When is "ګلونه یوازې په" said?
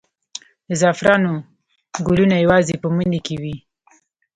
2.07-2.87